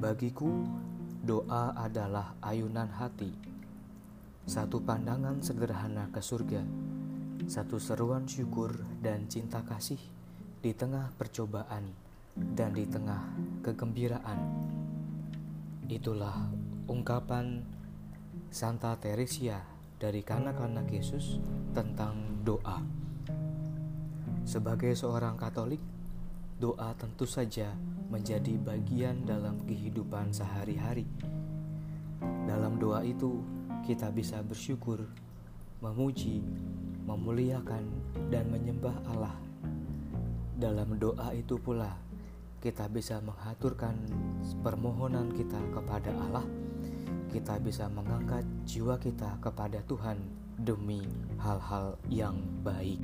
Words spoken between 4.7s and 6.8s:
pandangan sederhana ke surga,